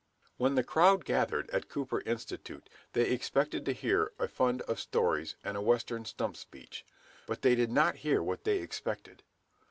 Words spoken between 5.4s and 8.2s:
and a "Western stump speech." But they did not